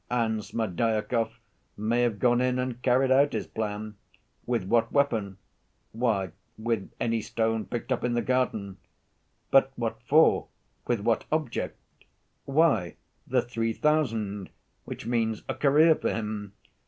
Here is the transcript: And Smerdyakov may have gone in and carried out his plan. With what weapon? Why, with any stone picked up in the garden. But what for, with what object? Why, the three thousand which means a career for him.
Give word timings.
And 0.09 0.43
Smerdyakov 0.43 1.31
may 1.77 2.01
have 2.01 2.17
gone 2.17 2.41
in 2.41 2.57
and 2.57 2.81
carried 2.81 3.11
out 3.11 3.33
his 3.33 3.45
plan. 3.45 3.97
With 4.47 4.63
what 4.63 4.91
weapon? 4.91 5.37
Why, 5.91 6.31
with 6.57 6.91
any 6.99 7.21
stone 7.21 7.65
picked 7.65 7.91
up 7.91 8.03
in 8.03 8.15
the 8.15 8.23
garden. 8.23 8.77
But 9.51 9.71
what 9.75 10.01
for, 10.07 10.47
with 10.87 11.01
what 11.01 11.25
object? 11.31 11.77
Why, 12.45 12.95
the 13.27 13.43
three 13.43 13.73
thousand 13.73 14.49
which 14.85 15.05
means 15.05 15.43
a 15.47 15.53
career 15.53 15.93
for 15.93 16.09
him. 16.11 16.53